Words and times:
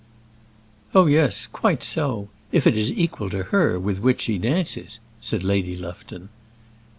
"Oh, 0.95 1.05
yes; 1.05 1.45
quite 1.45 1.83
so; 1.83 2.29
if 2.51 2.65
it 2.65 2.75
is 2.75 2.91
equal 2.91 3.29
to 3.29 3.43
her 3.43 3.79
with 3.79 3.99
which 3.99 4.21
she 4.21 4.39
dances," 4.39 4.99
said 5.19 5.43
Lady 5.43 5.75
Lufton. 5.75 6.29